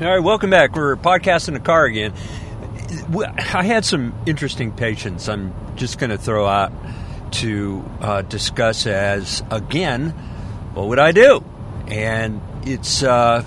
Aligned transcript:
All 0.00 0.08
right, 0.08 0.18
welcome 0.18 0.50
back. 0.50 0.74
We're 0.74 0.96
podcasting 0.96 1.52
the 1.52 1.60
car 1.60 1.84
again. 1.84 2.14
I 3.54 3.62
had 3.62 3.84
some 3.84 4.12
interesting 4.26 4.72
patients 4.72 5.28
I'm 5.28 5.54
just 5.76 6.00
going 6.00 6.10
to 6.10 6.18
throw 6.18 6.48
out 6.48 6.72
to 7.34 7.88
uh, 8.00 8.22
discuss 8.22 8.88
as, 8.88 9.44
again, 9.52 10.10
what 10.74 10.88
would 10.88 10.98
I 10.98 11.12
do? 11.12 11.44
And 11.86 12.40
it's 12.64 13.04
uh, 13.04 13.44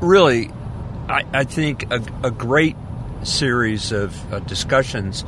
really, 0.00 0.52
I, 1.08 1.24
I 1.32 1.42
think, 1.42 1.90
a, 1.90 2.04
a, 2.22 2.30
great 2.30 2.76
series 3.24 3.90
of 3.90 4.32
uh, 4.32 4.38
discussions 4.38 5.24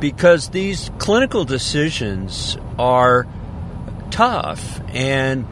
because 0.00 0.48
these 0.48 0.90
clinical 0.96 1.44
decisions 1.44 2.56
are 2.78 3.26
tough 4.10 4.80
and 4.94 5.46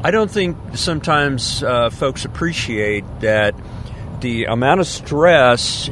I 0.00 0.12
don't 0.12 0.30
think 0.30 0.56
sometimes 0.74 1.60
uh, 1.62 1.90
folks 1.90 2.24
appreciate 2.24 3.04
that 3.20 3.56
the 4.20 4.44
amount 4.44 4.78
of 4.80 4.86
stress 4.86 5.90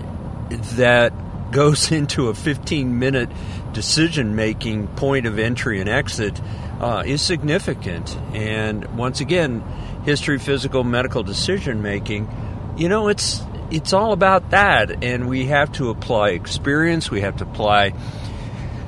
that 0.76 1.12
goes 1.50 1.90
into 1.90 2.28
a 2.28 2.34
15 2.34 2.98
minute 2.98 3.30
decision 3.72 4.36
making 4.36 4.86
point 4.88 5.26
of 5.26 5.38
entry 5.38 5.80
and 5.80 5.88
exit 5.88 6.40
uh, 6.80 7.02
is 7.04 7.20
significant. 7.20 8.16
And 8.32 8.96
once 8.96 9.20
again, 9.20 9.60
history, 10.04 10.38
physical, 10.38 10.84
medical 10.84 11.24
decision 11.24 11.82
making, 11.82 12.28
you 12.76 12.88
know, 12.88 13.08
it's 13.08 13.42
it's 13.72 13.92
all 13.92 14.12
about 14.12 14.50
that, 14.50 15.02
and 15.02 15.28
we 15.28 15.46
have 15.46 15.72
to 15.72 15.90
apply 15.90 16.30
experience. 16.30 17.10
We 17.10 17.22
have 17.22 17.38
to 17.38 17.44
apply 17.44 17.94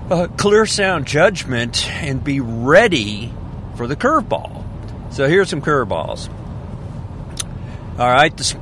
uh, 0.08 0.28
clear, 0.36 0.66
sound 0.66 1.06
judgment, 1.06 1.91
and 1.91 2.22
be 2.22 2.38
ready 2.38 3.32
for 3.74 3.88
the 3.88 3.96
curveball. 3.96 4.67
So 5.10 5.28
here's 5.28 5.50
some 5.50 5.62
curveballs. 5.62 6.28
All 7.98 8.08
right, 8.08 8.36
this 8.36 8.54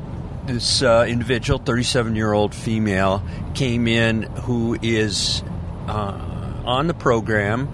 this 0.47 0.81
uh, 0.81 1.05
individual, 1.09 1.59
37 1.59 2.15
year 2.15 2.33
old 2.33 2.55
female, 2.55 3.23
came 3.55 3.89
in 3.89 4.23
who 4.23 4.79
is 4.81 5.43
uh, 5.89 6.63
on 6.65 6.87
the 6.87 6.95
program 6.95 7.69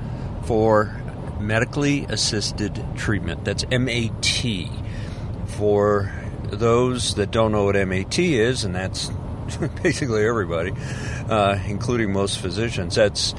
for 0.44 1.00
medically 1.38 2.04
assisted 2.04 2.84
treatment. 2.96 3.44
That's 3.44 3.64
MAT. 3.70 4.68
For 5.46 6.12
those 6.44 7.14
that 7.16 7.30
don't 7.30 7.52
know 7.52 7.64
what 7.64 7.76
MAT 7.86 8.18
is, 8.18 8.64
and 8.64 8.74
that's 8.74 9.10
basically 9.82 10.26
everybody, 10.26 10.72
uh, 11.28 11.58
including 11.66 12.12
most 12.12 12.38
physicians, 12.38 12.94
that's 12.94 13.32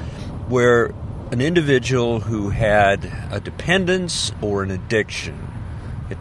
where 0.48 0.94
an 1.30 1.40
individual 1.40 2.20
who 2.20 2.50
had 2.50 3.10
a 3.30 3.40
dependence 3.40 4.32
or 4.40 4.62
an 4.62 4.70
addiction, 4.70 5.48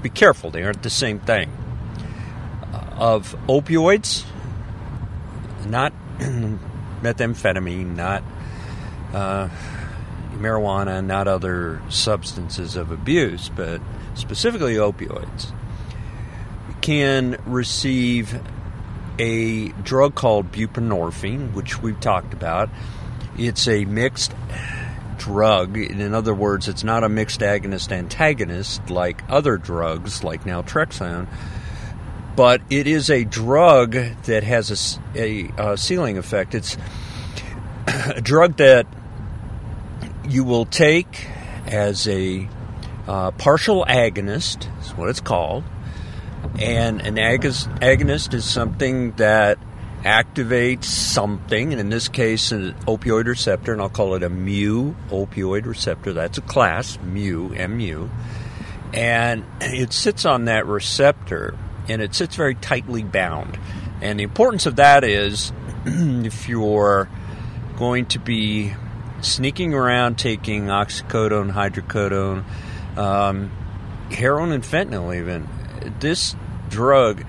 be 0.01 0.09
careful, 0.09 0.49
they 0.49 0.63
aren't 0.63 0.83
the 0.83 0.89
same 0.89 1.19
thing, 1.19 1.51
uh, 2.73 2.95
of 2.97 3.35
opioids, 3.47 4.25
not 5.67 5.93
methamphetamine, 7.01 7.95
not 7.95 8.23
uh, 9.13 9.49
marijuana, 10.33 11.05
not 11.05 11.27
other 11.27 11.81
substances 11.89 12.75
of 12.75 12.91
abuse, 12.91 13.49
but 13.49 13.81
specifically 14.15 14.75
opioids, 14.75 15.51
can 16.81 17.38
receive 17.45 18.39
a 19.19 19.69
drug 19.83 20.15
called 20.15 20.51
buprenorphine, 20.51 21.53
which 21.53 21.81
we've 21.81 21.99
talked 21.99 22.33
about. 22.33 22.69
It's 23.38 23.67
a 23.67 23.85
mixed 23.85 24.33
drug. 25.23 25.77
In 25.77 26.13
other 26.13 26.33
words, 26.33 26.67
it's 26.67 26.83
not 26.83 27.05
a 27.05 27.09
mixed 27.09 27.39
agonist 27.39 27.93
antagonist 27.93 28.89
like 28.89 29.23
other 29.29 29.57
drugs, 29.57 30.21
like 30.21 30.43
naltrexone, 30.43 31.27
but 32.35 32.61
it 32.69 32.88
is 32.88 33.09
a 33.09 33.23
drug 33.23 33.94
that 33.94 34.44
has 34.44 34.99
a, 35.16 35.21
a, 35.57 35.71
a 35.71 35.77
ceiling 35.77 36.17
effect. 36.17 36.53
It's 36.53 36.75
a 37.88 38.19
drug 38.21 38.57
that 38.57 38.85
you 40.28 40.44
will 40.44 40.66
take 40.66 41.28
as 41.67 42.05
a 42.09 42.50
uh, 43.07 43.31
partial 43.31 43.85
agonist, 43.88 44.67
is 44.81 44.91
what 44.91 45.09
it's 45.09 45.22
called. 45.22 45.63
And 46.59 47.00
an 47.01 47.16
agonist 47.16 48.34
is 48.34 48.44
something 48.44 49.13
that 49.13 49.57
activates 50.03 50.86
something, 50.86 51.72
and 51.72 51.80
in 51.80 51.90
this 51.90 52.09
case, 52.09 52.52
an 52.52 52.74
opioid 52.86 53.25
receptor, 53.25 53.72
and 53.72 53.81
I'll 53.81 53.90
call 53.90 54.16
it 54.16 54.24
a 54.24 54.30
mu 54.30 54.94
opioid 55.09 55.66
receptor. 55.66 56.14
That's 56.14 56.38
a 56.38 56.41
class, 56.41 57.00
mu, 57.00 57.50
mu. 57.50 58.09
And 58.94 59.46
it 59.62 59.94
sits 59.94 60.25
on 60.25 60.46
that 60.46 60.68
receptor, 60.68 61.58
and 61.88 62.02
it 62.02 62.14
sits 62.14 62.36
very 62.36 62.56
tightly 62.56 63.03
bound. 63.03 63.58
And 64.02 64.19
the 64.19 64.24
importance 64.24 64.66
of 64.66 64.75
that 64.75 65.03
is 65.03 65.53
if 65.86 66.50
you're 66.50 67.09
going 67.78 68.06
to 68.08 68.20
be 68.20 68.74
sneaking 69.22 69.74
around 69.74 70.18
taking 70.18 70.66
oxycodone, 70.66 71.53
hydrocodone, 71.53 72.44
um, 72.97 73.52
heroin, 74.12 74.52
and 74.52 74.64
fentanyl, 74.64 75.16
even, 75.16 75.47
this 76.00 76.35
drug 76.70 77.24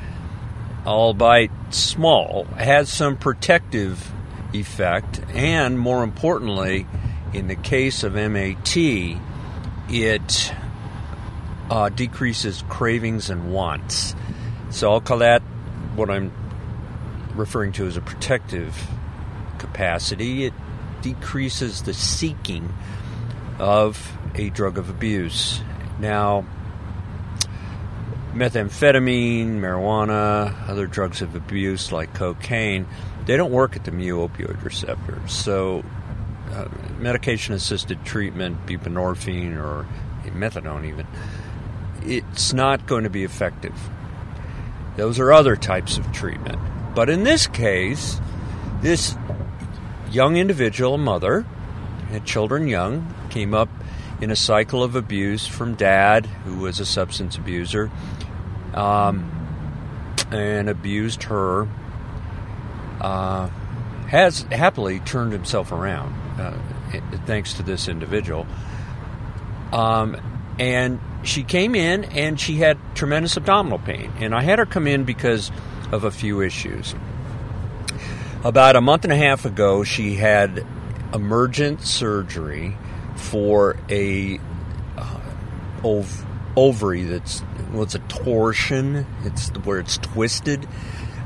albeit 0.87 1.51
small, 1.71 2.45
has 2.57 2.89
some 2.89 3.17
protective 3.17 4.13
effect, 4.53 5.21
and 5.33 5.79
more 5.79 6.03
importantly, 6.03 6.87
in 7.33 7.49
the 7.49 7.57
case 7.57 8.05
of 8.05 8.15
MAT, 8.15 8.77
it 9.89 10.53
uh, 11.71 11.89
decreases 11.89 12.63
cravings 12.69 13.31
and 13.31 13.53
wants. 13.53 14.15
So 14.71 14.93
I'll 14.93 15.01
call 15.01 15.19
that 15.19 15.43
what 15.97 16.11
I'm 16.11 16.33
referring 17.35 17.73
to 17.73 17.87
as 17.87 17.97
a 17.97 18.01
protective 18.01 18.77
capacity. 19.59 20.45
It 20.45 20.55
decreases 21.03 21.83
the 21.83 21.95
seeking 21.95 22.73
of 23.59 24.17
a 24.35 24.51
drug 24.51 24.79
of 24.79 24.91
abuse. 24.91 25.61
Now, 25.99 26.45
methamphetamine, 28.35 29.59
marijuana, 29.61 30.69
other 30.69 30.87
drugs 30.87 31.23
of 31.23 31.35
abuse 31.35 31.93
like 31.93 32.13
cocaine, 32.15 32.87
they 33.27 33.37
don't 33.37 33.53
work 33.53 33.77
at 33.77 33.85
the 33.85 33.93
mu 33.93 34.27
opioid 34.27 34.63
receptor. 34.63 35.21
So, 35.29 35.85
uh, 36.53 36.69
medication 36.99 37.55
assisted 37.55 38.05
treatment, 38.05 38.67
buprenorphine 38.67 39.57
or 39.57 39.87
methadone, 40.25 40.87
even, 40.87 41.07
it's 42.03 42.53
not 42.53 42.87
going 42.87 43.05
to 43.05 43.11
be 43.11 43.25
effective. 43.25 43.75
Those 44.97 45.19
are 45.19 45.33
other 45.33 45.57
types 45.57 45.97
of 45.97 46.13
treatment. 46.13 46.59
But 46.95 47.11
in 47.11 47.25
this 47.25 47.47
case, 47.47 48.21
this 48.81 49.17
young 50.11 50.37
individual, 50.37 50.99
mother, 50.99 51.45
had 52.11 52.25
children 52.25 52.69
young, 52.69 53.13
came 53.31 53.55
up 53.55 53.69
in 54.21 54.31
a 54.31 54.37
cycle 54.37 54.83
of 54.83 54.97
abuse 54.97 55.47
from 55.47 55.75
dad, 55.75 56.27
who 56.27 56.59
was 56.59 56.81
a 56.81 56.87
substance 56.87 57.37
abuser, 57.37 57.91
um, 58.75 59.31
and 60.31 60.69
abused 60.69 61.25
her, 61.25 61.69
uh, 63.01 63.49
has 64.09 64.43
happily 64.43 65.01
turned 65.01 65.33
himself 65.33 65.73
around 65.73 66.13
uh, 66.39 66.57
thanks 67.27 67.55
to 67.55 67.63
this 67.63 67.89
individual. 67.89 68.47
Um, 69.73 70.17
and 70.59 71.01
she 71.25 71.43
came 71.43 71.75
in 71.75 72.05
and 72.05 72.39
she 72.39 72.57
had 72.57 72.79
tremendous 72.95 73.37
abdominal 73.37 73.79
pain. 73.79 74.13
And 74.19 74.35
I 74.35 74.43
had 74.43 74.59
her 74.59 74.67
come 74.67 74.87
in 74.87 75.05
because 75.05 75.51
of 75.91 76.05
a 76.05 76.11
few 76.11 76.41
issues. 76.41 76.95
About 78.45 78.77
a 78.77 78.81
month 78.81 79.05
and 79.05 79.13
a 79.13 79.17
half 79.17 79.45
ago, 79.45 79.85
she 79.85 80.15
had 80.15 80.65
emergent 81.13 81.81
surgery 81.81 82.77
for 83.31 83.77
a 83.89 84.39
uh, 84.97 85.21
ov- 85.85 86.27
ovary 86.57 87.03
that's 87.05 87.43
well, 87.73 87.83
it's 87.83 87.95
a 87.95 88.01
torsion. 88.01 89.07
It's 89.25 89.49
where 89.65 89.81
it's 89.81 89.99
twisted. 89.99 90.67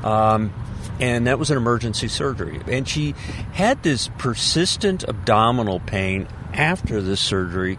Um, 0.03 0.53
and 0.99 1.27
that 1.27 1.39
was 1.39 1.51
an 1.51 1.57
emergency 1.57 2.07
surgery. 2.07 2.59
And 2.67 2.87
she 2.87 3.13
had 3.53 3.83
this 3.83 4.09
persistent 4.17 5.03
abdominal 5.03 5.79
pain 5.79 6.27
after 6.53 7.01
the 7.01 7.15
surgery, 7.15 7.77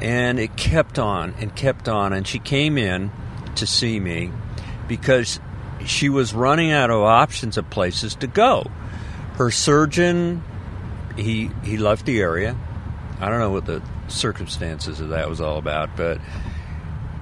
and 0.00 0.38
it 0.38 0.56
kept 0.56 0.98
on 0.98 1.34
and 1.38 1.54
kept 1.54 1.88
on. 1.88 2.12
And 2.12 2.26
she 2.26 2.38
came 2.38 2.78
in 2.78 3.10
to 3.56 3.66
see 3.66 3.98
me 3.98 4.30
because 4.88 5.40
she 5.84 6.08
was 6.08 6.32
running 6.32 6.70
out 6.70 6.90
of 6.90 7.02
options 7.02 7.56
of 7.56 7.68
places 7.70 8.14
to 8.16 8.26
go. 8.26 8.70
Her 9.34 9.50
surgeon, 9.50 10.42
he 11.16 11.50
he 11.62 11.76
left 11.76 12.06
the 12.06 12.20
area. 12.20 12.56
I 13.20 13.30
don't 13.30 13.40
know 13.40 13.50
what 13.50 13.66
the 13.66 13.82
circumstances 14.08 15.00
of 15.00 15.10
that 15.10 15.28
was 15.28 15.40
all 15.40 15.58
about, 15.58 15.96
but 15.96 16.20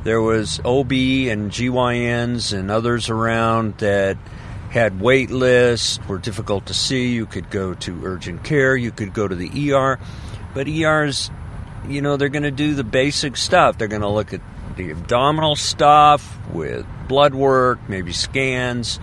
there 0.02 0.20
was 0.20 0.60
OB 0.64 0.92
and 0.92 1.50
GYNs 1.50 2.52
and 2.52 2.70
others 2.70 3.08
around 3.08 3.78
that 3.78 4.18
had 4.70 5.00
wait 5.00 5.30
lists, 5.30 6.00
were 6.08 6.18
difficult 6.18 6.66
to 6.66 6.74
see. 6.74 7.14
You 7.14 7.26
could 7.26 7.48
go 7.48 7.74
to 7.74 8.04
urgent 8.04 8.42
care, 8.42 8.76
you 8.76 8.90
could 8.90 9.14
go 9.14 9.28
to 9.28 9.34
the 9.34 9.72
ER, 9.72 10.00
but 10.52 10.66
ERs, 10.66 11.30
you 11.88 12.02
know, 12.02 12.16
they're 12.16 12.28
going 12.28 12.42
to 12.42 12.50
do 12.50 12.74
the 12.74 12.84
basic 12.84 13.36
stuff. 13.36 13.78
They're 13.78 13.88
going 13.88 14.02
to 14.02 14.08
look 14.08 14.34
at 14.34 14.40
the 14.76 14.90
abdominal 14.90 15.54
stuff 15.54 16.36
with 16.52 16.84
blood 17.08 17.34
work, 17.34 17.88
maybe 17.88 18.12
scans. 18.12 18.98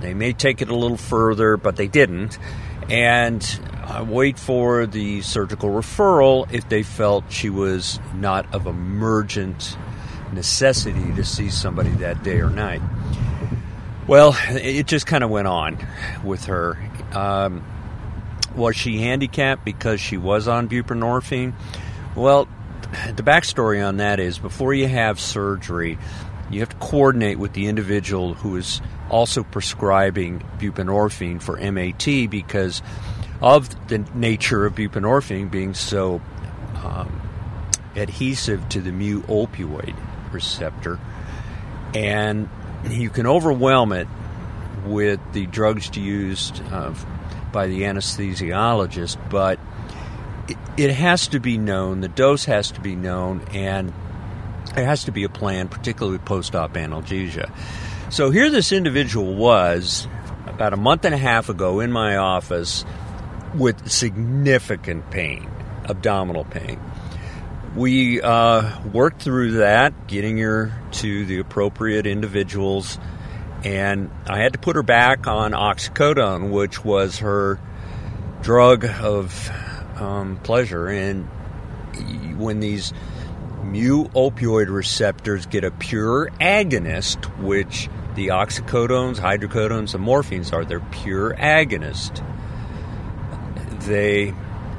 They 0.00 0.14
may 0.14 0.32
take 0.32 0.60
it 0.60 0.68
a 0.70 0.74
little 0.74 0.96
further, 0.96 1.56
but 1.56 1.76
they 1.76 1.88
didn't. 1.88 2.38
And 2.88 3.42
uh, 3.90 4.04
wait 4.04 4.38
for 4.38 4.86
the 4.86 5.20
surgical 5.22 5.70
referral 5.70 6.50
if 6.52 6.68
they 6.68 6.82
felt 6.82 7.24
she 7.28 7.50
was 7.50 7.98
not 8.14 8.52
of 8.54 8.66
emergent 8.66 9.76
necessity 10.32 11.12
to 11.14 11.24
see 11.24 11.50
somebody 11.50 11.90
that 11.90 12.22
day 12.22 12.40
or 12.40 12.50
night. 12.50 12.80
Well, 14.06 14.36
it 14.50 14.86
just 14.86 15.06
kind 15.06 15.24
of 15.24 15.30
went 15.30 15.48
on 15.48 15.84
with 16.22 16.44
her. 16.44 16.78
Um, 17.12 17.64
was 18.54 18.76
she 18.76 18.98
handicapped 19.00 19.64
because 19.64 20.00
she 20.00 20.16
was 20.16 20.46
on 20.46 20.68
buprenorphine? 20.68 21.54
Well, 22.14 22.48
the 23.14 23.22
backstory 23.22 23.84
on 23.86 23.96
that 23.96 24.20
is 24.20 24.38
before 24.38 24.72
you 24.72 24.86
have 24.86 25.18
surgery, 25.18 25.98
you 26.48 26.60
have 26.60 26.68
to 26.68 26.76
coordinate 26.76 27.38
with 27.38 27.52
the 27.54 27.66
individual 27.66 28.34
who 28.34 28.56
is 28.56 28.80
also 29.08 29.42
prescribing 29.42 30.44
buprenorphine 30.58 31.42
for 31.42 31.56
MAT 31.56 32.30
because 32.30 32.82
of 33.40 33.88
the 33.88 33.98
nature 34.14 34.66
of 34.66 34.74
buprenorphine 34.74 35.50
being 35.50 35.74
so 35.74 36.20
um, 36.76 37.20
adhesive 37.96 38.68
to 38.68 38.80
the 38.80 38.92
mu 38.92 39.22
opioid 39.22 39.96
receptor. 40.32 40.98
And 41.94 42.48
you 42.88 43.10
can 43.10 43.26
overwhelm 43.26 43.92
it 43.92 44.08
with 44.84 45.20
the 45.32 45.46
drugs 45.46 45.94
used 45.96 46.62
uh, 46.70 46.94
by 47.52 47.66
the 47.66 47.82
anesthesiologist, 47.82 49.18
but 49.28 49.58
it, 50.48 50.56
it 50.76 50.90
has 50.90 51.28
to 51.28 51.40
be 51.40 51.58
known, 51.58 52.00
the 52.00 52.08
dose 52.08 52.44
has 52.44 52.70
to 52.72 52.80
be 52.80 52.94
known, 52.94 53.42
and 53.52 53.92
there 54.74 54.84
has 54.84 55.04
to 55.04 55.12
be 55.12 55.24
a 55.24 55.28
plan, 55.28 55.68
particularly 55.68 56.18
post 56.18 56.54
op 56.54 56.74
analgesia. 56.74 57.50
So 58.10 58.30
here 58.30 58.50
this 58.50 58.72
individual 58.72 59.34
was 59.34 60.06
about 60.46 60.72
a 60.72 60.76
month 60.76 61.04
and 61.04 61.14
a 61.14 61.18
half 61.18 61.48
ago 61.48 61.80
in 61.80 61.92
my 61.92 62.16
office 62.16 62.84
with 63.54 63.90
significant 63.90 65.10
pain, 65.10 65.50
abdominal 65.84 66.44
pain. 66.44 66.80
We 67.74 68.20
uh, 68.20 68.80
worked 68.92 69.22
through 69.22 69.52
that, 69.58 70.08
getting 70.08 70.38
her 70.38 70.72
to 70.92 71.24
the 71.24 71.38
appropriate 71.38 72.06
individuals, 72.06 72.98
and 73.64 74.10
I 74.26 74.38
had 74.38 74.54
to 74.54 74.58
put 74.58 74.76
her 74.76 74.82
back 74.82 75.26
on 75.26 75.52
oxycodone, 75.52 76.50
which 76.50 76.84
was 76.84 77.18
her 77.18 77.60
drug 78.42 78.84
of 78.84 79.50
um, 79.96 80.38
pleasure. 80.42 80.88
And 80.88 81.28
when 82.38 82.60
these 82.60 82.92
mu 83.62 84.04
opioid 84.08 84.68
receptors 84.68 85.46
get 85.46 85.64
a 85.64 85.70
pure 85.70 86.30
agonist, 86.40 87.24
which 87.38 87.88
the 88.14 88.28
oxycodones, 88.28 89.16
hydrocodones, 89.16 89.94
and 89.94 90.04
morphines 90.04 90.52
are, 90.52 90.64
they're 90.64 90.80
pure 90.80 91.34
agonist. 91.34 92.24
They 93.80 94.34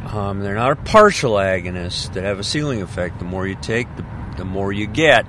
um, 0.05 0.41
they're 0.41 0.55
not 0.55 0.71
a 0.71 0.75
partial 0.75 1.33
agonist 1.33 2.13
that 2.13 2.23
have 2.23 2.39
a 2.39 2.43
ceiling 2.43 2.81
effect. 2.81 3.19
The 3.19 3.25
more 3.25 3.47
you 3.47 3.55
take, 3.55 3.87
the, 3.95 4.05
the 4.37 4.45
more 4.45 4.71
you 4.73 4.87
get. 4.87 5.25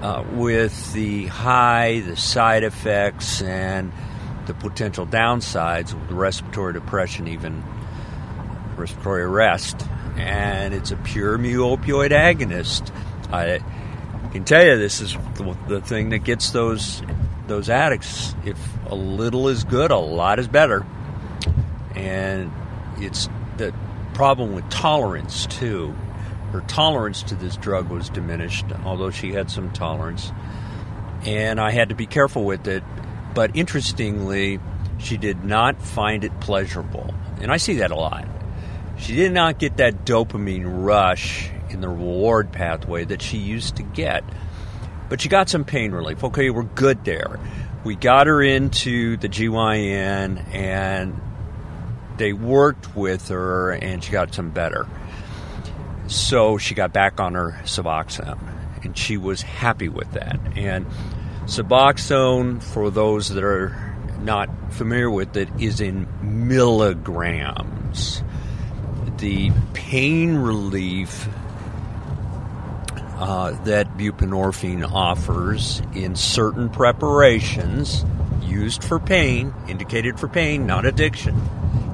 Uh, 0.00 0.24
with 0.32 0.92
the 0.94 1.26
high, 1.26 2.00
the 2.00 2.16
side 2.16 2.64
effects, 2.64 3.40
and 3.42 3.92
the 4.46 4.54
potential 4.54 5.06
downsides 5.06 5.94
with 5.94 6.10
respiratory 6.10 6.72
depression, 6.72 7.28
even 7.28 7.62
respiratory 8.76 9.22
arrest. 9.22 9.86
And 10.16 10.74
it's 10.74 10.90
a 10.90 10.96
pure 10.96 11.38
mu 11.38 11.60
opioid 11.60 12.10
agonist. 12.10 12.90
I 13.32 13.60
can 14.32 14.44
tell 14.44 14.64
you 14.64 14.76
this 14.76 15.00
is 15.00 15.16
the, 15.34 15.56
the 15.68 15.80
thing 15.80 16.10
that 16.10 16.24
gets 16.24 16.50
those 16.50 17.02
those 17.46 17.68
addicts. 17.68 18.34
If 18.44 18.58
a 18.86 18.94
little 18.94 19.48
is 19.48 19.62
good, 19.64 19.90
a 19.90 19.98
lot 19.98 20.38
is 20.38 20.48
better. 20.48 20.84
And 21.94 22.50
it's 23.04 23.28
the 23.56 23.74
problem 24.14 24.54
with 24.54 24.68
tolerance 24.70 25.46
too 25.46 25.94
her 26.52 26.60
tolerance 26.60 27.22
to 27.24 27.34
this 27.34 27.56
drug 27.56 27.88
was 27.88 28.10
diminished, 28.10 28.66
although 28.84 29.10
she 29.10 29.32
had 29.32 29.50
some 29.50 29.72
tolerance. 29.72 30.30
And 31.24 31.58
I 31.58 31.70
had 31.70 31.88
to 31.88 31.94
be 31.94 32.06
careful 32.06 32.44
with 32.44 32.68
it. 32.68 32.84
But 33.34 33.56
interestingly, 33.56 34.60
she 34.98 35.16
did 35.16 35.44
not 35.44 35.80
find 35.80 36.24
it 36.24 36.40
pleasurable. 36.40 37.14
And 37.40 37.50
I 37.50 37.56
see 37.56 37.76
that 37.76 37.90
a 37.90 37.96
lot. 37.96 38.28
She 38.98 39.16
did 39.16 39.32
not 39.32 39.58
get 39.58 39.78
that 39.78 40.04
dopamine 40.04 40.64
rush 40.66 41.50
in 41.70 41.80
the 41.80 41.88
reward 41.88 42.52
pathway 42.52 43.06
that 43.06 43.22
she 43.22 43.38
used 43.38 43.76
to 43.76 43.82
get. 43.82 44.22
But 45.08 45.22
she 45.22 45.30
got 45.30 45.48
some 45.48 45.64
pain 45.64 45.92
relief. 45.92 46.22
Okay, 46.22 46.50
we're 46.50 46.64
good 46.64 47.02
there. 47.06 47.40
We 47.82 47.96
got 47.96 48.26
her 48.26 48.42
into 48.42 49.16
the 49.16 49.28
GYN 49.28 50.54
and 50.54 51.18
they 52.22 52.32
worked 52.32 52.94
with 52.94 53.30
her 53.30 53.72
and 53.72 54.04
she 54.04 54.12
got 54.12 54.32
some 54.32 54.50
better. 54.50 54.86
So 56.06 56.56
she 56.56 56.76
got 56.76 56.92
back 56.92 57.18
on 57.18 57.34
her 57.34 57.60
Suboxone, 57.64 58.38
and 58.84 58.96
she 58.96 59.16
was 59.16 59.42
happy 59.42 59.88
with 59.88 60.12
that. 60.12 60.38
And 60.54 60.86
Suboxone, 61.46 62.62
for 62.62 62.90
those 62.90 63.30
that 63.30 63.42
are 63.42 63.96
not 64.20 64.48
familiar 64.72 65.10
with 65.10 65.36
it, 65.36 65.48
is 65.58 65.80
in 65.80 66.06
milligrams. 66.22 68.22
The 69.18 69.50
pain 69.72 70.36
relief 70.36 71.26
uh, 73.18 73.50
that 73.64 73.98
buprenorphine 73.98 74.88
offers 74.88 75.82
in 75.92 76.14
certain 76.14 76.68
preparations 76.68 78.04
used 78.42 78.84
for 78.84 79.00
pain, 79.00 79.52
indicated 79.66 80.20
for 80.20 80.28
pain, 80.28 80.66
not 80.66 80.86
addiction, 80.86 81.34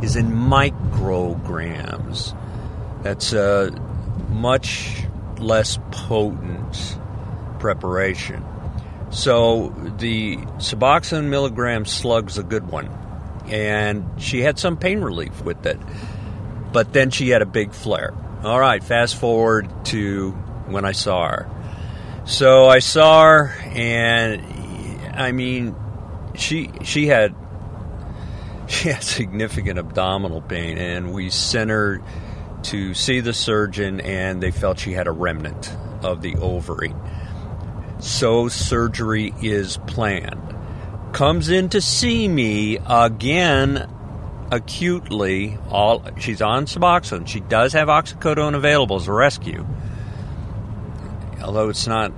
is 0.03 0.17
in 0.17 0.31
micrograms. 0.31 2.37
That's 3.03 3.33
a 3.33 3.71
much 4.31 5.05
less 5.39 5.79
potent 5.91 6.99
preparation. 7.59 8.45
So 9.11 9.75
the 9.99 10.37
Suboxone 10.37 11.29
milligram 11.29 11.85
slug's 11.85 12.39
a 12.39 12.43
good 12.43 12.69
one. 12.69 12.91
And 13.47 14.21
she 14.21 14.43
had 14.43 14.59
some 14.59 14.77
pain 14.77 15.01
relief 15.01 15.43
with 15.43 15.65
it. 15.65 15.79
But 16.73 16.93
then 16.93 17.11
she 17.11 17.31
had 17.31 17.41
a 17.41 17.47
big 17.47 17.73
flare. 17.73 18.13
All 18.43 18.61
right, 18.61 18.85
fast 18.85 19.17
forward 19.17 19.71
to 19.87 20.33
when 20.67 20.85
I 20.85 20.93
saw 20.93 21.29
her. 21.29 21.51
So 22.25 22.69
I 22.69 22.81
saw 22.81 23.23
her, 23.23 23.55
and 23.69 24.43
I 25.15 25.33
mean, 25.33 25.75
she 26.35 26.71
she 26.85 27.07
had 27.07 27.35
she 28.69 28.91
had 28.91 29.03
significant 29.03 29.79
abdominal 29.79 30.43
pain, 30.43 30.79
and 30.79 31.13
we 31.13 31.31
sent 31.31 31.71
her 31.71 32.01
to 32.65 32.95
see 32.95 33.21
the 33.21 33.33
surgeon, 33.33 34.01
and 34.01 34.43
they 34.43 34.51
felt 34.51 34.79
she 34.79 34.93
had 34.93 35.07
a 35.07 35.13
remnant 35.13 35.75
of 36.03 36.23
the 36.23 36.37
ovary. 36.37 36.95
So 37.99 38.49
surgery 38.49 39.35
is 39.43 39.79
planned. 39.87 40.55
Comes 41.13 41.49
in 41.49 41.71
to 41.71 41.81
see 41.81 42.29
me 42.29 42.79
again 42.87 43.89
acutely. 44.51 45.59
All 45.71 46.05
she's 46.19 46.43
on 46.43 46.67
Suboxone. 46.67 47.27
She 47.27 47.41
does 47.41 47.73
have 47.73 47.89
oxycodone 47.89 48.55
available 48.55 48.97
as 48.97 49.09
a 49.09 49.13
rescue, 49.13 49.67
although 51.43 51.71
it's 51.71 51.87
not 51.87 52.13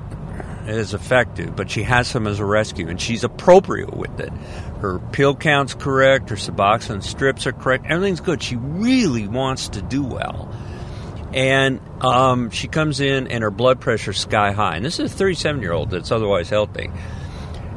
as 0.67 0.95
effective. 0.95 1.57
But 1.57 1.71
she 1.71 1.83
has 1.83 2.09
some 2.09 2.27
as 2.27 2.41
a 2.41 2.45
rescue, 2.45 2.89
and 2.89 3.01
she's 3.01 3.25
appropriate 3.25 3.97
with 3.97 4.21
it 4.21 4.33
her 4.81 4.99
pill 4.99 5.35
count's 5.35 5.75
correct, 5.75 6.31
her 6.31 6.37
Suboxone 6.37 7.03
strips 7.03 7.47
are 7.47 7.53
correct, 7.53 7.87
everything's 7.87 8.21
good. 8.21 8.43
She 8.43 8.57
really 8.57 9.29
wants 9.29 9.69
to 9.71 9.83
do 9.83 10.03
well. 10.03 10.53
And 11.33 11.81
um, 12.01 12.51
she 12.51 12.67
comes 12.67 13.01
in 13.01 13.29
and 13.29 13.45
her 13.45 13.51
blood 13.51 13.81
pressure's 13.81 14.19
sky 14.19 14.53
high. 14.53 14.77
And 14.77 14.85
this 14.85 14.99
is 14.99 15.13
a 15.13 15.17
37 15.17 15.63
year 15.63 15.73
old 15.73 15.91
that's 15.91 16.11
otherwise 16.11 16.49
healthy. 16.49 16.91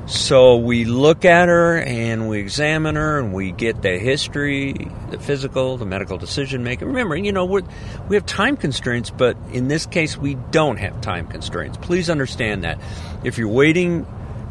So 0.05 0.57
we 0.57 0.83
look 0.83 1.23
at 1.23 1.47
her 1.47 1.77
and 1.77 2.27
we 2.27 2.39
examine 2.39 2.95
her 2.95 3.19
and 3.19 3.33
we 3.33 3.51
get 3.53 3.81
the 3.81 3.97
history, 3.97 4.73
the 5.11 5.17
physical, 5.17 5.77
the 5.77 5.85
medical 5.85 6.17
decision 6.17 6.61
making. 6.61 6.89
Remember, 6.89 7.15
you 7.15 7.31
know, 7.31 7.45
we 7.45 7.61
we 8.09 8.17
have 8.17 8.25
time 8.25 8.57
constraints, 8.57 9.09
but 9.09 9.37
in 9.53 9.69
this 9.69 9.85
case, 9.85 10.17
we 10.17 10.35
don't 10.51 10.75
have 10.75 10.99
time 10.99 11.27
constraints. 11.27 11.77
Please 11.77 12.09
understand 12.09 12.65
that. 12.65 12.81
If 13.23 13.37
you're 13.37 13.47
waiting 13.47 14.05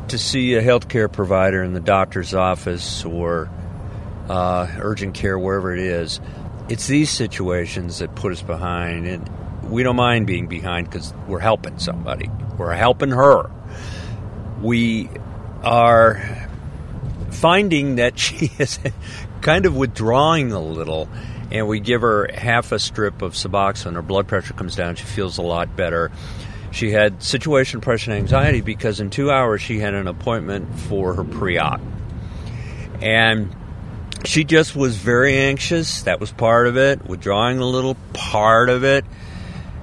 to 0.09 0.17
see 0.17 0.55
a 0.55 0.63
healthcare 0.63 1.13
provider 1.13 1.63
in 1.63 1.75
the 1.75 1.81
doctor's 1.81 2.33
office 2.33 3.05
or 3.05 3.51
uh, 4.31 4.67
urgent 4.79 5.15
care, 5.15 5.39
wherever 5.39 5.75
it 5.75 5.81
is, 5.81 6.19
it's 6.71 6.87
these 6.87 7.11
situations 7.11 7.99
that 7.99 8.15
put 8.15 8.33
us 8.33 8.41
behind. 8.41 9.07
And 9.07 9.29
we 9.71 9.83
don't 9.83 9.97
mind 9.97 10.27
being 10.27 10.47
behind 10.47 10.89
because 10.89 11.13
we're 11.29 11.41
helping 11.41 11.79
somebody, 11.79 12.31
we're 12.57 12.73
helping 12.73 13.11
her. 13.11 13.51
We 14.63 15.11
are 15.63 16.49
finding 17.31 17.97
that 17.97 18.19
she 18.19 18.51
is 18.59 18.79
kind 19.41 19.67
of 19.67 19.77
withdrawing 19.77 20.53
a 20.53 20.61
little 20.61 21.09
and 21.53 21.69
we 21.69 21.81
give 21.81 22.01
her 22.01 22.31
half 22.33 22.73
a 22.73 22.79
strip 22.79 23.21
of 23.21 23.35
Suboxone. 23.35 23.93
Her 23.93 24.03
blood 24.03 24.27
pressure 24.27 24.55
comes 24.55 24.75
down. 24.75 24.97
She 24.97 25.05
feels 25.05 25.37
a 25.37 25.43
lot 25.43 25.77
better. 25.77 26.11
She 26.71 26.91
had 26.91 27.23
situation 27.23 27.81
depression 27.81 28.15
anxiety 28.15 28.63
because 28.63 29.01
in 29.01 29.11
two 29.11 29.31
hours 29.31 29.61
she 29.61 29.79
had 29.79 29.93
an 29.93 30.09
appointment 30.09 30.75
for 30.75 31.13
her 31.13 31.25
pre 31.25 31.59
op. 31.59 31.83
And 33.03 33.55
she 34.25 34.45
just 34.45 34.75
was 34.75 34.97
very 34.97 35.37
anxious. 35.37 36.03
That 36.03 36.21
was 36.21 36.33
part 36.33 36.67
of 36.67 36.79
it. 36.79 37.07
Withdrawing 37.07 37.59
a 37.59 37.67
little 37.67 37.99
part 38.15 38.71
of 38.71 38.83
it. 38.83 39.05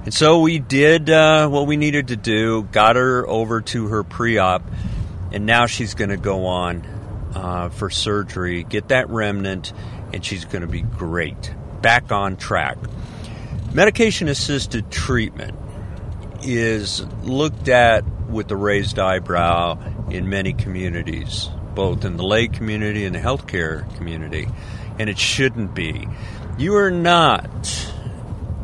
And 0.04 0.12
so 0.12 0.40
we 0.40 0.58
did 0.58 1.08
uh, 1.08 1.48
what 1.48 1.68
we 1.68 1.76
needed 1.76 2.08
to 2.08 2.16
do, 2.16 2.64
got 2.64 2.96
her 2.96 3.28
over 3.28 3.60
to 3.60 3.86
her 3.88 4.02
pre 4.02 4.38
op, 4.38 4.62
and 5.32 5.46
now 5.46 5.66
she's 5.66 5.94
going 5.94 6.10
to 6.10 6.16
go 6.16 6.46
on 6.46 6.84
uh, 7.34 7.68
for 7.68 7.90
surgery, 7.90 8.64
get 8.64 8.88
that 8.88 9.08
remnant, 9.08 9.72
and 10.12 10.24
she's 10.24 10.44
going 10.44 10.62
to 10.62 10.68
be 10.68 10.82
great. 10.82 11.54
Back 11.82 12.12
on 12.12 12.36
track. 12.36 12.78
Medication 13.72 14.28
assisted 14.28 14.90
treatment 14.90 15.56
is 16.42 17.04
looked 17.22 17.68
at 17.68 18.04
with 18.28 18.50
a 18.50 18.56
raised 18.56 18.98
eyebrow 18.98 19.78
in 20.10 20.28
many 20.28 20.52
communities, 20.52 21.48
both 21.74 22.04
in 22.04 22.16
the 22.16 22.24
lay 22.24 22.48
community 22.48 23.04
and 23.04 23.14
the 23.14 23.20
healthcare 23.20 23.94
community, 23.96 24.48
and 24.98 25.08
it 25.08 25.18
shouldn't 25.18 25.74
be. 25.74 26.06
You 26.58 26.76
are 26.76 26.90
not 26.90 27.92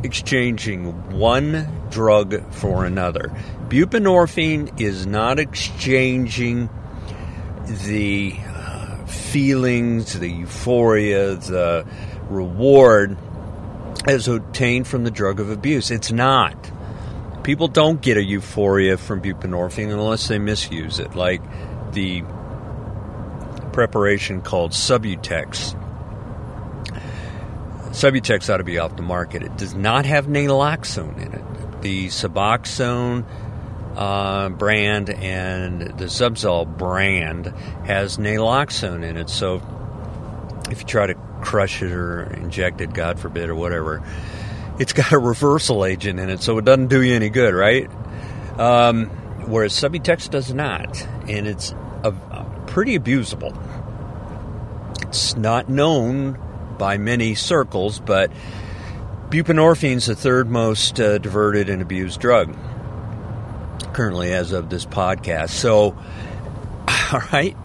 exchanging 0.02 1.18
one 1.18 1.68
drug 1.90 2.52
for 2.52 2.84
another. 2.84 3.32
Buprenorphine 3.68 4.80
is 4.80 5.06
not 5.06 5.38
exchanging 5.38 6.68
the 7.66 8.34
uh, 8.46 9.06
feelings, 9.06 10.18
the 10.18 10.28
euphoria, 10.28 11.34
the 11.34 11.86
reward 12.28 13.16
as 14.06 14.28
obtained 14.28 14.86
from 14.86 15.04
the 15.04 15.10
drug 15.10 15.40
of 15.40 15.50
abuse. 15.50 15.90
It's 15.90 16.12
not. 16.12 16.70
People 17.42 17.68
don't 17.68 18.00
get 18.00 18.16
a 18.16 18.22
euphoria 18.22 18.96
from 18.96 19.20
buprenorphine 19.20 19.92
unless 19.92 20.28
they 20.28 20.38
misuse 20.38 20.98
it, 20.98 21.14
like 21.14 21.42
the 21.92 22.22
preparation 23.72 24.42
called 24.42 24.72
Subutex 24.72 25.76
Subutex 27.96 28.52
ought 28.52 28.58
to 28.58 28.64
be 28.64 28.78
off 28.78 28.94
the 28.94 29.02
market. 29.02 29.42
It 29.42 29.56
does 29.56 29.74
not 29.74 30.04
have 30.04 30.26
naloxone 30.26 31.16
in 31.16 31.32
it. 31.32 31.80
The 31.80 32.08
Suboxone 32.08 33.24
uh, 33.96 34.50
brand 34.50 35.08
and 35.08 35.80
the 35.80 36.04
Zubsolv 36.04 36.76
brand 36.76 37.46
has 37.86 38.18
naloxone 38.18 39.02
in 39.02 39.16
it. 39.16 39.30
So 39.30 39.62
if 40.70 40.80
you 40.80 40.86
try 40.86 41.06
to 41.06 41.14
crush 41.40 41.80
it 41.80 41.90
or 41.90 42.24
inject 42.34 42.82
it, 42.82 42.92
God 42.92 43.18
forbid, 43.18 43.48
or 43.48 43.54
whatever, 43.54 44.02
it's 44.78 44.92
got 44.92 45.12
a 45.12 45.18
reversal 45.18 45.86
agent 45.86 46.20
in 46.20 46.28
it, 46.28 46.42
so 46.42 46.58
it 46.58 46.66
doesn't 46.66 46.88
do 46.88 47.00
you 47.00 47.14
any 47.14 47.30
good, 47.30 47.54
right? 47.54 47.88
Um, 48.58 49.06
whereas 49.46 49.72
Subutex 49.72 50.28
does 50.28 50.52
not, 50.52 51.00
and 51.30 51.46
it's 51.46 51.72
a, 52.02 52.10
a 52.10 52.64
pretty 52.66 52.98
abusable. 52.98 53.56
It's 55.08 55.34
not 55.34 55.70
known 55.70 56.42
by 56.78 56.98
many 56.98 57.34
circles, 57.34 58.00
but 58.00 58.30
buprenorphine 59.30 59.96
is 59.96 60.06
the 60.06 60.14
third 60.14 60.48
most 60.48 61.00
uh, 61.00 61.18
diverted 61.18 61.68
and 61.68 61.82
abused 61.82 62.20
drug 62.20 62.56
currently 63.92 64.32
as 64.32 64.52
of 64.52 64.68
this 64.68 64.84
podcast. 64.84 65.50
So, 65.50 65.96
all 67.12 67.22
right, 67.32 67.56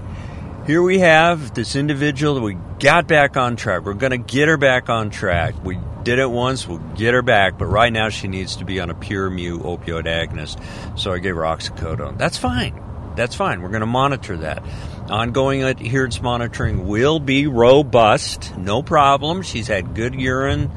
here 0.66 0.82
we 0.82 1.00
have 1.00 1.54
this 1.54 1.76
individual 1.76 2.36
that 2.36 2.42
we 2.42 2.58
got 2.80 3.08
back 3.08 3.38
on 3.38 3.56
track. 3.56 3.84
We're 3.84 3.94
going 3.94 4.12
to 4.12 4.18
get 4.18 4.48
her 4.48 4.58
back 4.58 4.90
on 4.90 5.10
track. 5.10 5.62
We 5.64 5.78
did 6.04 6.20
it 6.20 6.30
once, 6.30 6.68
we'll 6.68 6.80
get 6.96 7.14
her 7.14 7.22
back, 7.22 7.58
but 7.58 7.66
right 7.66 7.94
now 7.94 8.10
she 8.10 8.28
needs 8.28 8.56
to 8.56 8.66
be 8.66 8.80
on 8.80 8.90
a 8.90 8.96
pure 8.96 9.30
mu 9.30 9.60
opioid 9.60 10.06
agonist. 10.06 10.60
So 10.98 11.12
I 11.12 11.20
gave 11.20 11.36
her 11.36 11.42
oxycodone. 11.42 12.18
That's 12.18 12.38
fine. 12.38 12.91
That's 13.16 13.36
fine. 13.36 13.62
We're 13.62 13.70
going 13.70 13.82
to 13.82 13.86
monitor 13.86 14.38
that. 14.38 14.64
Ongoing 15.10 15.64
adherence 15.64 16.22
monitoring 16.22 16.88
will 16.88 17.20
be 17.20 17.48
robust, 17.48 18.56
no 18.58 18.82
problem. 18.82 19.42
She's 19.42 19.68
had 19.68 19.94
good 19.94 20.16
urine 20.16 20.72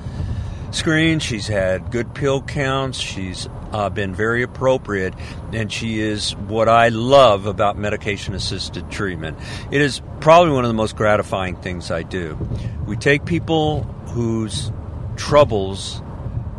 screens, 0.72 1.22
she's 1.22 1.46
had 1.46 1.92
good 1.92 2.14
pill 2.14 2.42
counts, 2.42 2.98
she's 2.98 3.48
uh, 3.72 3.88
been 3.90 4.14
very 4.14 4.42
appropriate, 4.42 5.14
and 5.52 5.72
she 5.72 6.00
is 6.00 6.34
what 6.34 6.68
I 6.68 6.88
love 6.88 7.46
about 7.46 7.78
medication 7.78 8.34
assisted 8.34 8.90
treatment. 8.90 9.38
It 9.70 9.80
is 9.80 10.02
probably 10.20 10.52
one 10.52 10.64
of 10.64 10.68
the 10.68 10.74
most 10.74 10.96
gratifying 10.96 11.56
things 11.56 11.90
I 11.90 12.02
do. 12.02 12.36
We 12.86 12.96
take 12.96 13.24
people 13.24 13.84
whose 14.08 14.72
troubles 15.16 16.02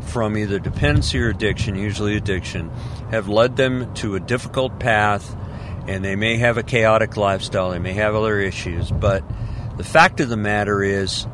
from 0.02 0.38
either 0.38 0.60
dependency 0.60 1.20
or 1.20 1.30
addiction, 1.30 1.76
usually 1.76 2.16
addiction, 2.16 2.70
have 3.12 3.28
led 3.28 3.58
them 3.58 3.94
to 3.96 4.16
a 4.16 4.20
difficult 4.20 4.80
path 4.80 5.36
and 5.88 6.04
they 6.04 6.16
may 6.16 6.38
have 6.38 6.58
a 6.58 6.64
chaotic 6.64 7.18
lifestyle, 7.18 7.72
they 7.72 7.80
may 7.80 7.94
have 7.94 8.16
other 8.16 8.40
issues, 8.40 8.92
but 8.92 9.24
the 9.78 9.84
fact 9.84 10.20
of 10.20 10.30
the 10.30 10.38
matter 10.38 10.82
is 10.82 11.28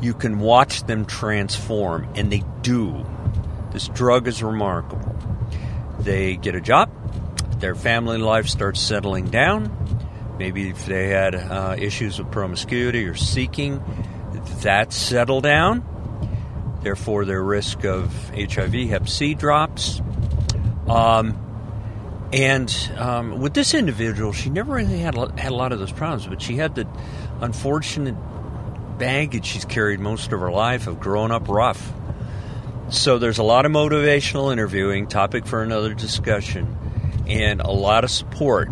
you 0.00 0.14
can 0.14 0.38
watch 0.38 0.84
them 0.84 1.04
transform, 1.04 2.08
and 2.14 2.30
they 2.32 2.42
do. 2.62 3.06
This 3.72 3.88
drug 3.88 4.26
is 4.26 4.42
remarkable. 4.42 5.16
They 6.00 6.36
get 6.36 6.54
a 6.54 6.60
job, 6.60 6.90
their 7.60 7.74
family 7.74 8.18
life 8.18 8.48
starts 8.48 8.80
settling 8.80 9.26
down. 9.26 9.76
Maybe 10.38 10.70
if 10.70 10.86
they 10.86 11.08
had 11.08 11.34
uh, 11.34 11.76
issues 11.78 12.18
with 12.18 12.30
promiscuity 12.30 13.04
or 13.04 13.14
seeking, 13.14 13.82
that 14.62 14.92
settle 14.92 15.42
down. 15.42 15.86
Therefore, 16.82 17.26
their 17.26 17.42
risk 17.42 17.84
of 17.84 18.10
HIV, 18.30 18.72
Hep 18.88 19.06
C 19.06 19.34
drops. 19.34 20.00
Um, 20.88 21.49
and 22.32 22.92
um, 22.96 23.40
with 23.40 23.54
this 23.54 23.74
individual, 23.74 24.32
she 24.32 24.50
never 24.50 24.74
really 24.74 24.98
had 24.98 25.16
had 25.38 25.50
a 25.50 25.54
lot 25.54 25.72
of 25.72 25.78
those 25.78 25.92
problems, 25.92 26.26
but 26.26 26.40
she 26.40 26.56
had 26.56 26.74
the 26.76 26.86
unfortunate 27.40 28.14
baggage 28.98 29.46
she's 29.46 29.64
carried 29.64 29.98
most 29.98 30.32
of 30.32 30.40
her 30.40 30.50
life 30.50 30.86
of 30.86 31.00
growing 31.00 31.32
up 31.32 31.48
rough. 31.48 31.92
So 32.90 33.18
there's 33.18 33.38
a 33.38 33.42
lot 33.42 33.66
of 33.66 33.72
motivational 33.72 34.52
interviewing, 34.52 35.06
topic 35.06 35.46
for 35.46 35.62
another 35.62 35.94
discussion, 35.94 36.76
and 37.26 37.60
a 37.60 37.70
lot 37.70 38.04
of 38.04 38.10
support. 38.10 38.68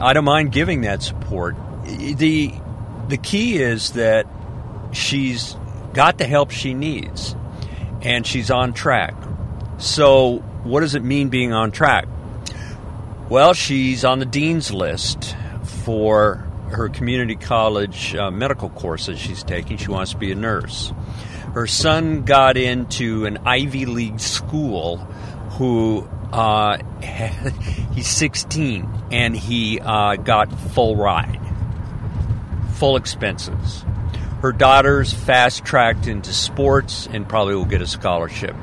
I 0.00 0.12
don't 0.12 0.24
mind 0.24 0.52
giving 0.52 0.82
that 0.82 1.02
support. 1.02 1.56
the 1.84 2.54
The 3.08 3.16
key 3.18 3.58
is 3.58 3.92
that 3.92 4.26
she's 4.92 5.56
got 5.92 6.16
the 6.18 6.26
help 6.26 6.50
she 6.50 6.72
needs, 6.72 7.36
and 8.00 8.26
she's 8.26 8.50
on 8.50 8.72
track. 8.72 9.14
So, 9.78 10.38
what 10.62 10.80
does 10.80 10.94
it 10.94 11.02
mean 11.02 11.28
being 11.28 11.52
on 11.52 11.70
track? 11.70 12.06
Well, 13.28 13.54
she's 13.54 14.04
on 14.04 14.18
the 14.18 14.26
dean's 14.26 14.70
list 14.72 15.34
for 15.64 16.46
her 16.68 16.88
community 16.90 17.36
college 17.36 18.14
uh, 18.14 18.30
medical 18.30 18.68
courses 18.68 19.18
she's 19.18 19.42
taking. 19.42 19.78
She 19.78 19.88
wants 19.88 20.12
to 20.12 20.18
be 20.18 20.30
a 20.30 20.34
nurse. 20.34 20.92
Her 21.54 21.66
son 21.66 22.24
got 22.24 22.56
into 22.56 23.26
an 23.26 23.38
Ivy 23.46 23.86
League 23.86 24.20
school 24.20 24.98
who 25.56 26.06
uh, 26.32 26.78
he's 27.94 28.08
16 28.08 29.04
and 29.10 29.36
he 29.36 29.80
uh, 29.80 30.16
got 30.16 30.52
full 30.72 30.96
ride, 30.96 31.40
full 32.74 32.96
expenses. 32.96 33.84
Her 34.42 34.52
daughter's 34.52 35.14
fast 35.14 35.64
tracked 35.64 36.06
into 36.06 36.32
sports 36.34 37.08
and 37.10 37.26
probably 37.26 37.54
will 37.54 37.64
get 37.64 37.80
a 37.80 37.86
scholarship. 37.86 38.54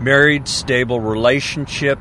Married, 0.00 0.46
stable 0.46 1.00
relationship, 1.00 1.98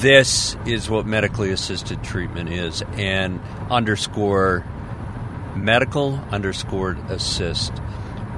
this 0.00 0.56
is 0.66 0.88
what 0.88 1.06
medically 1.06 1.50
assisted 1.50 2.02
treatment 2.02 2.50
is, 2.50 2.82
and 2.92 3.40
underscore 3.70 4.64
medical 5.54 6.14
underscored 6.30 6.98
assist. 7.10 7.72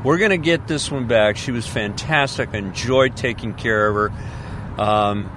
We're 0.05 0.19
going 0.19 0.31
to 0.31 0.39
get 0.39 0.67
this 0.67 0.91
one 0.91 1.07
back. 1.07 1.37
She 1.37 1.53
was 1.53 1.67
fantastic. 1.67 2.51
I 2.53 2.59
enjoyed 2.59 3.17
taking 3.17 3.55
care 3.55 3.89
of 3.89 3.95
her. 3.95 4.83
Um, 4.83 5.31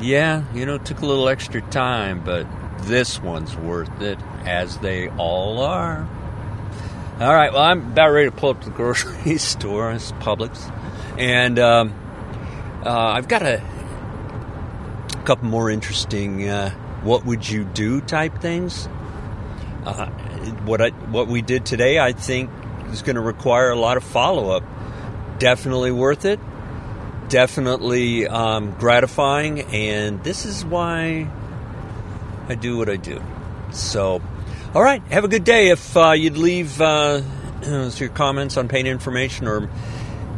yeah, 0.00 0.42
you 0.52 0.66
know, 0.66 0.74
it 0.74 0.84
took 0.84 1.00
a 1.00 1.06
little 1.06 1.28
extra 1.28 1.60
time, 1.62 2.24
but 2.24 2.46
this 2.82 3.20
one's 3.20 3.54
worth 3.56 4.00
it, 4.00 4.18
as 4.44 4.78
they 4.78 5.08
all 5.10 5.60
are. 5.60 6.08
All 7.20 7.34
right, 7.34 7.52
well, 7.52 7.62
I'm 7.62 7.92
about 7.92 8.10
ready 8.10 8.30
to 8.30 8.36
pull 8.36 8.50
up 8.50 8.60
to 8.62 8.70
the 8.70 8.76
grocery 8.76 9.38
store. 9.38 9.92
It's 9.92 10.12
Publix. 10.12 10.74
And 11.18 11.58
um, 11.58 11.94
uh, 12.84 12.90
I've 12.90 13.28
got 13.28 13.42
a 13.42 13.62
couple 15.28 15.46
more 15.46 15.68
interesting 15.68 16.48
uh, 16.48 16.70
what 17.02 17.26
would 17.26 17.46
you 17.46 17.62
do 17.62 18.00
type 18.00 18.40
things. 18.40 18.88
Uh, 19.84 20.06
what 20.64 20.80
I, 20.80 20.88
what 20.88 21.28
we 21.28 21.42
did 21.42 21.66
today, 21.66 21.98
I 21.98 22.12
think, 22.12 22.48
is 22.92 23.02
going 23.02 23.16
to 23.16 23.20
require 23.20 23.68
a 23.68 23.76
lot 23.76 23.98
of 23.98 24.04
follow 24.04 24.48
up. 24.48 24.64
Definitely 25.38 25.92
worth 25.92 26.24
it. 26.24 26.40
Definitely 27.28 28.26
um, 28.26 28.70
gratifying, 28.78 29.60
and 29.60 30.24
this 30.24 30.46
is 30.46 30.64
why 30.64 31.30
I 32.48 32.54
do 32.54 32.78
what 32.78 32.88
I 32.88 32.96
do. 32.96 33.22
So, 33.70 34.22
all 34.74 34.82
right, 34.82 35.02
have 35.10 35.24
a 35.24 35.28
good 35.28 35.44
day. 35.44 35.68
If 35.68 35.94
uh, 35.94 36.12
you'd 36.12 36.38
leave 36.38 36.80
uh, 36.80 37.20
your 37.96 38.08
comments 38.08 38.56
on 38.56 38.66
pain 38.68 38.86
information 38.86 39.46
or 39.46 39.68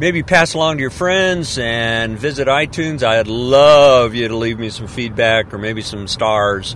maybe 0.01 0.23
pass 0.23 0.55
along 0.55 0.77
to 0.77 0.81
your 0.81 0.89
friends 0.89 1.59
and 1.59 2.17
visit 2.17 2.47
iTunes. 2.47 3.03
I'd 3.03 3.27
love 3.27 4.15
you 4.15 4.29
to 4.29 4.35
leave 4.35 4.57
me 4.57 4.71
some 4.71 4.87
feedback 4.87 5.53
or 5.53 5.59
maybe 5.59 5.83
some 5.83 6.07
stars. 6.07 6.75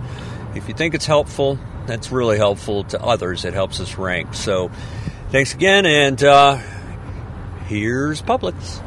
If 0.54 0.68
you 0.68 0.74
think 0.74 0.94
it's 0.94 1.06
helpful, 1.06 1.58
that's 1.86 2.12
really 2.12 2.36
helpful 2.38 2.84
to 2.84 3.02
others. 3.02 3.44
It 3.44 3.52
helps 3.52 3.80
us 3.80 3.98
rank. 3.98 4.32
So, 4.34 4.70
thanks 5.30 5.54
again, 5.54 5.86
and 5.86 6.22
uh, 6.22 6.58
here's 7.66 8.22
Publix. 8.22 8.85